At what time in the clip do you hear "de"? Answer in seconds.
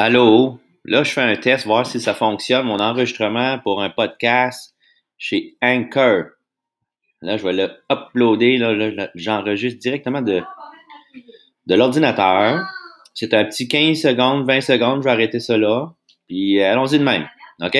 10.22-10.40, 11.66-11.74, 17.00-17.04